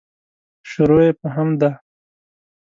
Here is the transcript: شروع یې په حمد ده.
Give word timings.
شروع 0.69 1.01
یې 1.05 1.11
په 1.19 1.27
حمد 1.35 1.57
ده. 1.61 1.71